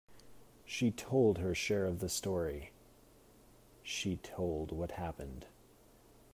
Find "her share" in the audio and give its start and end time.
1.37-1.85